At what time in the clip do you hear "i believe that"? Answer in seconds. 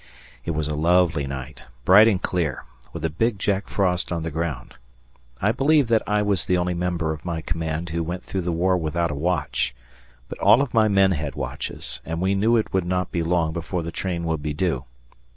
5.39-6.01